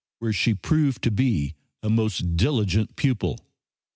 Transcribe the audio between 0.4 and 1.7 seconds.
proved to be